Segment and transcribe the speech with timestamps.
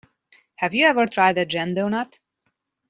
[0.55, 2.17] Have you ever tried a Jam Donut?